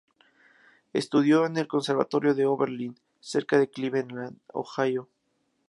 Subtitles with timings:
[0.93, 5.07] Estudió en el Conservatorio de Oberlin, cerca de Cleveland, Ohio.